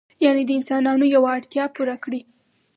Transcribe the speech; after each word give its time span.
یعنې 0.25 0.43
د 0.47 0.51
انسانانو 0.59 1.05
یوه 1.15 1.29
اړتیا 1.37 1.65
پوره 1.75 1.95
کړي. 2.03 2.21